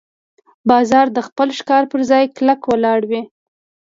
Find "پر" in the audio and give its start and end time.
1.91-2.01